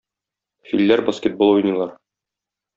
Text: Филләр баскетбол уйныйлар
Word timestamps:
Филләр 0.71 1.05
баскетбол 1.11 1.55
уйныйлар 1.59 1.95